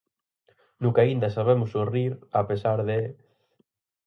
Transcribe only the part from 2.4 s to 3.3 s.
pesar de...'.